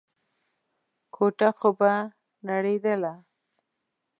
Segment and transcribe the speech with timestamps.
[1.13, 1.93] کوټه خو به
[2.49, 3.13] نړېدله.